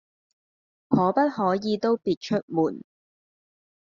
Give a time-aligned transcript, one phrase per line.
[0.89, 2.81] 可不可以都別出門